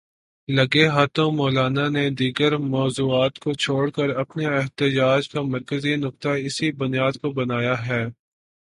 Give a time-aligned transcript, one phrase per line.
[0.49, 6.71] لگے ہاتھوں مولانا نے دیگر موضوعات کو چھوڑ کے اپنے احتجاج کا مرکزی نکتہ اسی
[6.71, 8.03] بنیاد کو بنایا ہے۔